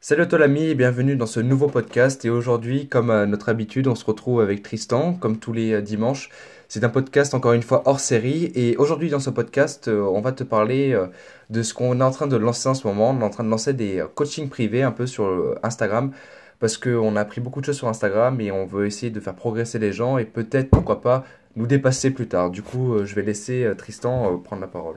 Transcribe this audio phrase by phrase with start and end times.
[0.00, 2.24] Salut toi l'ami, bienvenue dans ce nouveau podcast.
[2.24, 5.82] Et aujourd'hui, comme à notre habitude, on se retrouve avec Tristan, comme tous les euh,
[5.82, 6.30] dimanches.
[6.68, 8.52] C'est un podcast encore une fois hors série.
[8.54, 11.08] Et aujourd'hui, dans ce podcast, euh, on va te parler euh,
[11.50, 13.10] de ce qu'on est en train de lancer en ce moment.
[13.10, 16.12] On est en train de lancer des coachings privés un peu sur Instagram.
[16.60, 19.34] Parce qu'on a appris beaucoup de choses sur Instagram et on veut essayer de faire
[19.34, 21.24] progresser les gens et peut-être, pourquoi pas,
[21.56, 22.50] nous dépasser plus tard.
[22.50, 24.96] Du coup, je vais laisser Tristan prendre la parole.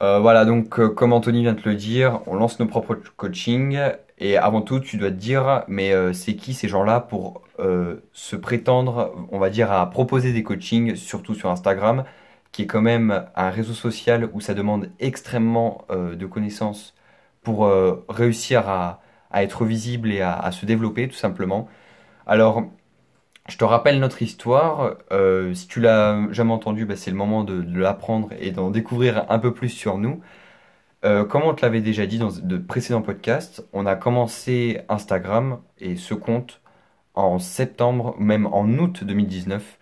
[0.00, 3.78] Voilà, donc comme Anthony vient de le dire, on lance nos propres coachings
[4.18, 7.96] et avant tout, tu dois te dire, mais euh, c'est qui ces gens-là pour euh,
[8.12, 12.04] se prétendre, on va dire, à proposer des coachings, surtout sur Instagram,
[12.52, 16.94] qui est quand même un réseau social où ça demande extrêmement euh, de connaissances
[17.42, 17.70] pour
[18.08, 19.00] réussir à,
[19.34, 21.68] être visible et à, se développer, tout simplement.
[22.26, 22.64] Alors,
[23.48, 24.96] je te rappelle notre histoire.
[25.54, 29.24] si tu l'as jamais entendu, bah, c'est le moment de, de l'apprendre et d'en découvrir
[29.30, 30.20] un peu plus sur nous.
[31.04, 35.60] Euh, comme on te l'avait déjà dit dans de précédents podcasts, on a commencé Instagram
[35.78, 36.60] et ce compte
[37.14, 39.78] en septembre, même en août 2019.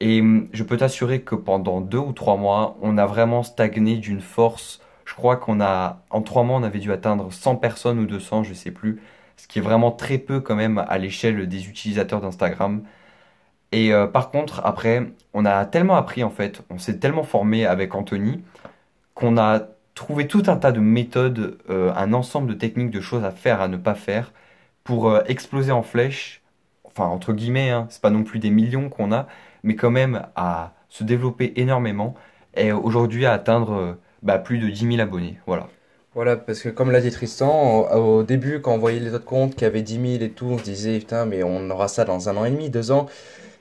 [0.00, 3.96] Et hum, je peux t'assurer que pendant deux ou trois mois, on a vraiment stagné
[3.98, 4.80] d'une force.
[5.04, 8.44] Je crois qu'on a, en trois mois, on avait dû atteindre 100 personnes ou 200,
[8.44, 9.00] je sais plus.
[9.36, 12.82] Ce qui est vraiment très peu quand même à l'échelle des utilisateurs d'Instagram.
[13.72, 17.66] Et euh, par contre, après, on a tellement appris en fait, on s'est tellement formé
[17.66, 18.42] avec Anthony
[19.14, 23.24] qu'on a trouver tout un tas de méthodes, euh, un ensemble de techniques, de choses
[23.24, 24.32] à faire, à ne pas faire,
[24.84, 26.42] pour euh, exploser en flèche,
[26.84, 29.26] enfin entre guillemets, hein, c'est pas non plus des millions qu'on a,
[29.62, 32.14] mais quand même à se développer énormément
[32.54, 35.38] et aujourd'hui à atteindre bah, plus de 10 000 abonnés.
[35.46, 35.68] Voilà.
[36.16, 39.54] Voilà, parce que comme l'a dit Tristan, au, début, quand on voyait les autres comptes
[39.54, 42.30] qui avaient 10 000 et tout, on se disait, putain, mais on aura ça dans
[42.30, 43.04] un an et demi, deux ans.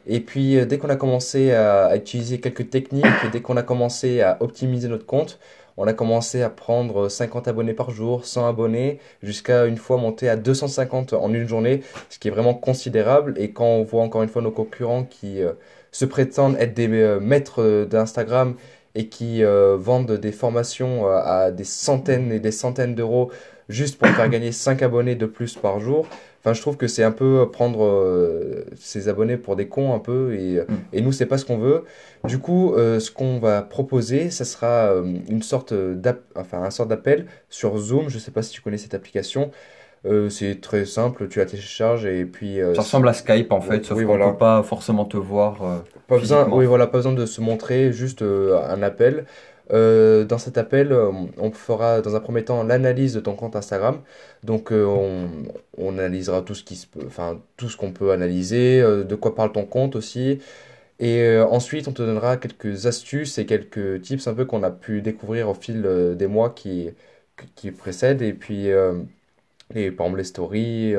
[0.08, 3.04] Et puis, dès qu'on a commencé à, à, utiliser quelques techniques,
[3.34, 5.38] dès qu'on a commencé à optimiser notre compte,
[5.76, 10.30] on a commencé à prendre 50 abonnés par jour, 100 abonnés, jusqu'à une fois monter
[10.30, 13.34] à 250 en une journée, ce qui est vraiment considérable.
[13.36, 15.52] Et quand on voit encore une fois nos concurrents qui euh,
[15.92, 18.56] se prétendent être des euh, maîtres d'Instagram
[18.96, 23.32] et qui euh, vendent des formations à des centaines et des centaines d'euros
[23.70, 26.08] juste pour faire gagner 5 abonnés de plus par jour,
[26.46, 30.00] Enfin, je trouve que c'est un peu prendre euh, ses abonnés pour des cons un
[30.00, 30.66] peu et, mm.
[30.94, 31.86] et nous c'est pas ce qu'on veut.
[32.24, 36.70] Du coup, euh, ce qu'on va proposer, ça sera euh, une sorte d'app, enfin un
[36.70, 38.10] sort d'appel sur Zoom.
[38.10, 39.50] Je sais pas si tu connais cette application.
[40.30, 42.60] C'est très simple, tu la télécharges et puis.
[42.76, 45.84] ça ressemble à Skype en fait, sauf qu'on ne peut pas forcément te voir.
[46.08, 49.26] pas besoin, oui voilà, pas besoin de se montrer, juste un appel.
[49.72, 53.56] Euh, dans cet appel, euh, on fera dans un premier temps l'analyse de ton compte
[53.56, 54.02] Instagram.
[54.44, 55.30] Donc, euh, on,
[55.78, 59.36] on, analysera tout ce qui se peut, enfin tout ce qu'on peut analyser, de quoi
[59.36, 60.40] parle ton compte aussi.
[61.00, 65.02] Et ensuite, on te donnera quelques astuces et quelques tips un peu qu'on a pu
[65.02, 65.82] découvrir au fil
[66.18, 66.92] des mois qui,
[67.56, 68.22] qui précèdent.
[68.22, 68.70] Et puis,
[69.74, 70.94] les stories,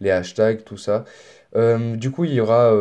[0.00, 1.04] les hashtags, tout ça.
[1.54, 2.72] du coup, il y aura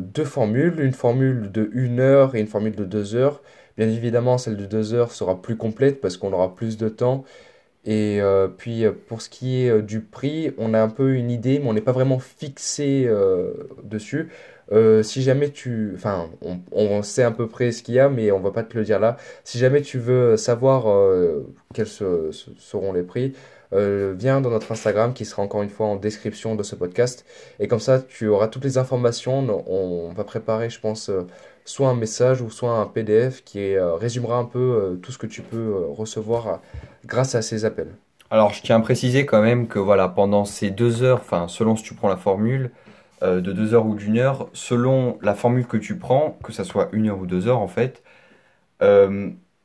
[0.00, 3.42] deux formules, une formule de 1 heure et une formule de 2 heures.
[3.76, 7.24] Bien évidemment, celle de 2 heures sera plus complète parce qu'on aura plus de temps.
[7.86, 11.14] Et euh, puis euh, pour ce qui est euh, du prix, on a un peu
[11.14, 13.08] une idée, mais on n'est pas vraiment fixé
[13.84, 14.28] dessus.
[15.02, 15.92] si jamais tu...
[15.94, 18.64] Enfin, on, on, sait à peu près ce qu'il y a, mais on va pas
[18.64, 19.16] te le dire là.
[19.44, 20.86] Si jamais tu veux savoir
[21.74, 23.34] quels seront les prix,
[23.72, 27.24] viens dans notre Instagram qui sera encore une fois en description de ce podcast.
[27.60, 29.64] Et comme ça, tu auras toutes les informations.
[29.66, 31.10] On, va préparer, je pense
[31.66, 35.18] soit un message ou soit un PDF qui euh, résumera un peu euh, tout ce
[35.18, 36.60] que tu peux euh, recevoir
[37.04, 37.90] grâce à ces appels.
[38.30, 41.76] Alors je tiens à préciser quand même que voilà pendant ces deux heures, enfin selon
[41.76, 42.70] si tu prends la formule
[43.22, 46.88] de deux heures ou d'une heure, selon la formule que tu prends, que ça soit
[46.92, 48.02] une heure ou deux heures en fait,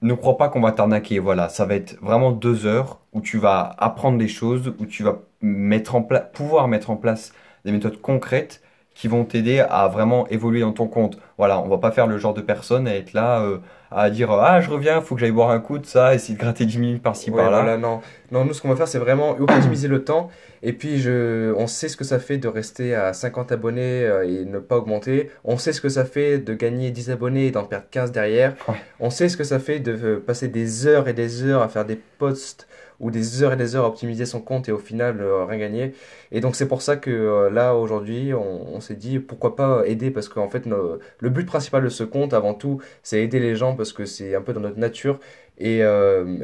[0.01, 1.19] ne crois pas qu'on va t'arnaquer.
[1.19, 5.03] Voilà, ça va être vraiment deux heures où tu vas apprendre des choses, où tu
[5.03, 7.33] vas mettre en pouvoir mettre en place
[7.65, 8.61] des méthodes concrètes
[8.93, 11.17] qui vont t'aider à vraiment évoluer dans ton compte.
[11.37, 14.31] Voilà, on va pas faire le genre de personne à être là euh, à dire
[14.31, 16.77] ah je reviens, faut que j'aille boire un coup de ça, essayer de gratter 10
[16.77, 17.77] minutes par-ci par-là.
[17.77, 18.01] non,
[18.31, 20.29] non, nous ce qu'on va faire c'est vraiment optimiser le temps
[20.63, 24.27] et puis je, on sait ce que ça fait de rester à 50 abonnés euh,
[24.27, 25.29] et ne pas augmenter.
[25.43, 28.55] On sait ce que ça fait de gagner 10 abonnés et d'en perdre 15 derrière.
[28.99, 31.69] On sait ce que ça fait de euh, passer des heures et des heures à
[31.69, 32.67] faire des posts
[33.01, 35.57] ou des heures et des heures à optimiser son compte et au final euh, rien
[35.57, 35.93] gagner.
[36.31, 40.11] Et donc c'est pour ça que euh, là aujourd'hui on, s'est dit pourquoi pas aider?
[40.11, 43.75] Parce qu'en fait le but principal de ce compte avant tout c'est aider les gens
[43.75, 45.19] parce que c'est un peu dans notre nature
[45.57, 46.37] et euh,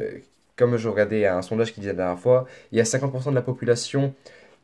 [0.58, 3.34] comme je regardais un sondage qui disait la dernière fois, il y a 50% de
[3.34, 4.14] la population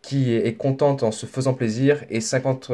[0.02, 2.70] qui est, contente en se faisant plaisir et 50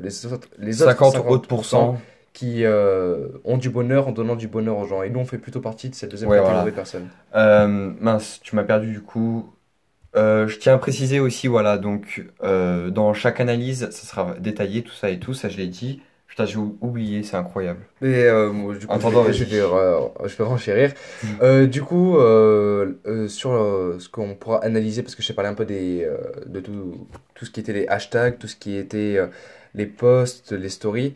[0.00, 1.96] les autres les 50, autres pourcents
[2.32, 5.02] qui euh, ont du bonheur en donnant du bonheur aux gens.
[5.02, 7.08] Et nous, on fait plutôt partie de cette deuxième catégorie de personnes.
[7.34, 9.52] Euh, mince, tu m'as perdu du coup.
[10.14, 14.82] Euh, je tiens à préciser aussi, voilà, donc euh, dans chaque analyse, ça sera détaillé,
[14.82, 16.02] tout ça et tout, ça je l'ai dit.
[16.32, 17.80] Putain, j'ai ou- oublié, c'est incroyable.
[18.00, 20.94] Mais euh, moi, du coup, Entendant, je vais, je vais, euh, renchérir.
[21.22, 21.26] Mm.
[21.42, 25.34] Euh, du coup, euh, euh, sur euh, ce qu'on pourra analyser, parce que je t'ai
[25.34, 28.56] parlé un peu des, euh, de tout, tout ce qui était les hashtags, tout ce
[28.56, 29.26] qui était euh,
[29.74, 31.12] les posts, les stories.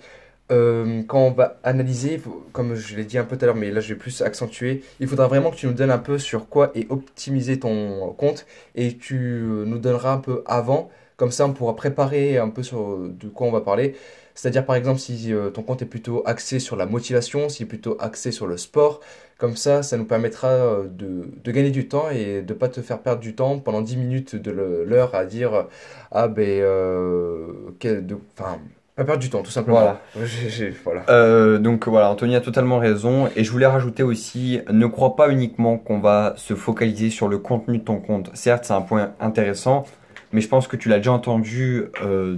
[0.53, 2.21] Euh, quand on va analyser,
[2.53, 4.85] comme je l'ai dit un peu tout à l'heure, mais là je vais plus accentuer,
[5.01, 8.47] il faudra vraiment que tu nous donnes un peu sur quoi est optimisé ton compte
[8.75, 12.63] et tu euh, nous donneras un peu avant, comme ça on pourra préparer un peu
[12.63, 13.97] sur de quoi on va parler.
[14.37, 17.69] C'est-à-dire par exemple si euh, ton compte est plutôt axé sur la motivation, s'il est
[17.69, 19.01] plutôt axé sur le sport,
[19.39, 22.83] comme ça ça nous permettra euh, de, de gagner du temps et de pas te
[22.83, 25.67] faire perdre du temps pendant 10 minutes de l'heure à dire
[26.13, 27.49] ah ben euh,
[27.81, 28.59] quel- de- enfin
[28.95, 29.77] pas perdre du temps tout simplement.
[30.85, 31.05] Voilà.
[31.11, 33.29] Euh, donc voilà, Anthony a totalement raison.
[33.37, 37.39] Et je voulais rajouter aussi, ne crois pas uniquement qu'on va se focaliser sur le
[37.39, 38.31] contenu de ton compte.
[38.35, 39.85] Certes, c'est un point intéressant,
[40.33, 42.37] mais je pense que tu l'as déjà entendu euh,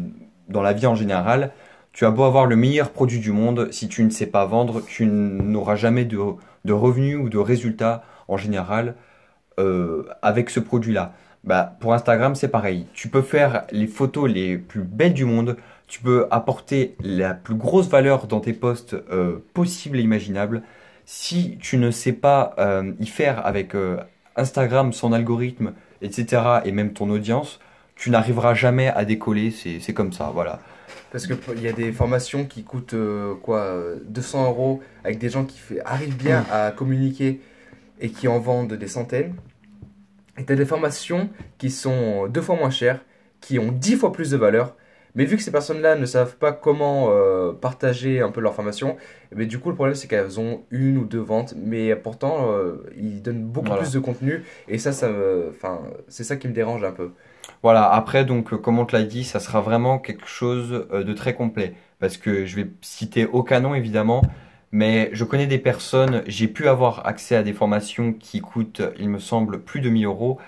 [0.49, 1.53] dans la vie en général.
[1.93, 4.83] Tu as beau avoir le meilleur produit du monde, si tu ne sais pas vendre,
[4.87, 6.19] tu n'auras jamais de,
[6.71, 8.95] revenus ou de résultats en général
[9.59, 11.15] euh, avec ce produit-là.
[11.45, 12.87] Bah, pour Instagram, c'est pareil.
[12.93, 15.57] Tu peux faire les photos les plus belles du monde,
[15.87, 20.63] tu peux apporter la plus grosse valeur dans tes posts euh, possibles et imaginables.
[21.07, 23.97] Si tu ne sais pas euh, y faire avec euh,
[24.37, 27.61] Instagram, son algorithme, etc., et même ton audience,
[27.97, 29.51] tu n'arriveras jamais à décoller.
[29.51, 30.61] C'est comme ça, voilà.
[31.11, 35.19] Parce que il y a des formations qui coûtent euh, quoi euh, 200 euros avec
[35.19, 37.41] des gens qui fait- arrivent bien à communiquer
[38.01, 39.35] et qui en vendent des centaines.
[40.39, 43.01] Et tu as des formations qui sont deux fois moins chères,
[43.41, 44.77] qui ont dix fois plus de valeur.
[45.15, 48.97] Mais vu que ces personnes-là ne savent pas comment euh, partager un peu leur formation,
[49.33, 52.53] eh bien, du coup le problème c'est qu'elles ont une ou deux ventes, mais pourtant
[52.53, 53.83] euh, ils donnent beaucoup Voilà.
[53.83, 55.11] plus de contenu et ça, ça
[55.51, 57.11] enfin, c'est ça qui me dérange un peu.
[57.63, 61.05] Voilà, après, donc, euh, comme on te l'a dit, ça sera vraiment quelque chose euh,
[61.05, 61.75] de très complet.
[61.99, 64.23] Parce que je vais citer aucun nom, évidemment,
[64.71, 69.09] mais je connais des personnes, j'ai pu avoir accès à des formations qui coûtent, il
[69.09, 70.39] me semble, plus de 1000 euros.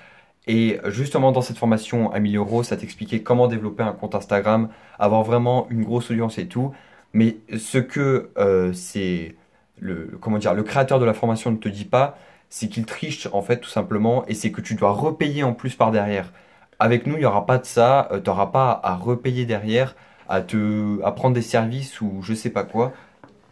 [0.46, 4.68] Et justement, dans cette formation à 1000 euros, ça t'expliquait comment développer un compte Instagram,
[4.98, 6.72] avoir vraiment une grosse audience et tout.
[7.12, 9.34] Mais ce que euh, c'est
[9.78, 12.18] le, comment dire, le créateur de la formation ne te dit pas,
[12.48, 15.74] c'est qu'il triche, en fait, tout simplement, et c'est que tu dois repayer en plus
[15.76, 16.32] par derrière.
[16.80, 18.08] Avec nous, il n'y aura pas de ça.
[18.12, 19.94] tu n'auras pas à repayer derrière,
[20.28, 22.92] à te, à prendre des services ou je sais pas quoi.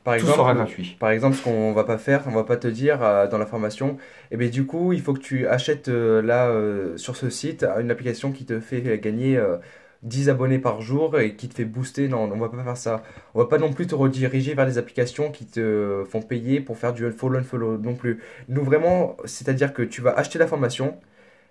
[0.05, 0.97] Par Tout exemple, sera gratuit.
[0.99, 3.45] Par exemple, ce qu'on va pas faire, on va pas te dire euh, dans la
[3.45, 3.99] formation,
[4.31, 7.65] et bien du coup, il faut que tu achètes euh, là euh, sur ce site
[7.79, 9.59] une application qui te fait gagner euh,
[10.05, 12.09] 10 abonnés par jour et qui te fait booster.
[12.09, 13.03] Non, on va pas faire ça.
[13.35, 16.79] On va pas non plus te rediriger vers des applications qui te font payer pour
[16.79, 18.21] faire du unfollow unfollow non plus.
[18.49, 20.97] Nous vraiment, c'est-à-dire que tu vas acheter la formation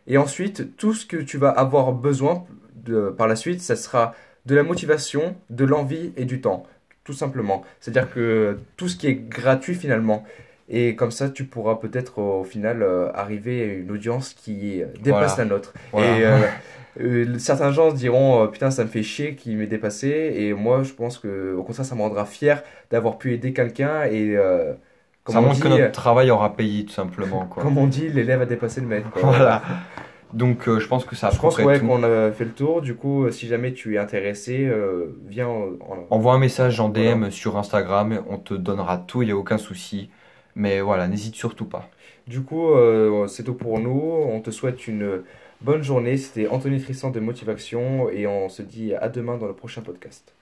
[0.08, 2.46] et ensuite tout ce que tu vas avoir besoin
[2.76, 4.16] de, par la suite, ça sera
[4.46, 6.66] de la motivation, de l'envie et du temps
[7.08, 7.64] tout simplement.
[7.80, 10.26] C'est-à-dire que tout ce qui est gratuit finalement.
[10.68, 15.36] Et comme ça, tu pourras peut-être au final euh, arriver à une audience qui dépasse
[15.36, 15.36] Voilà.
[15.38, 15.74] la nôtre.
[15.94, 16.18] Voilà.
[16.18, 16.48] Et euh,
[17.00, 20.34] euh, certains gens se diront putain, ça me fait chier qu'il m'ait dépassé.
[20.36, 22.62] Et moi, je pense que au contraire, ça me rendra fier
[22.92, 24.04] d'avoir pu aider quelqu'un.
[24.04, 24.38] Et
[25.28, 27.46] comme, Ça on montre que notre travail aura payé, tout simplement.
[27.46, 27.62] Quoi.
[27.62, 29.10] comme on dit, l'élève a dépassé le maître.
[29.12, 29.22] quoi.
[29.24, 29.62] Voilà.
[30.34, 32.82] Donc, euh, je pense que ça a Je pense ouais, qu'on a fait le tour.
[32.82, 36.80] Du coup, euh, si jamais tu es intéressé, euh, viens en, en- Envoie un message
[36.80, 37.32] en DM Voilà.
[37.32, 40.10] sur Instagram, on te donnera tout, il n'y a aucun souci.
[40.56, 41.90] Mais voilà, n'hésite surtout pas.
[42.26, 44.02] Du coup, euh, c'est tout pour nous.
[44.30, 45.22] On te souhaite une
[45.62, 46.18] bonne journée.
[46.18, 50.34] C'était Anthony Tristan de Motivation et on se dit à demain dans le prochain podcast.